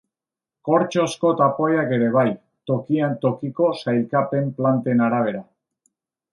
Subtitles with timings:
[0.69, 2.25] Kortxozko tapoiak ere bai,
[2.71, 5.47] tokian tokiko sailkapen planten arabera.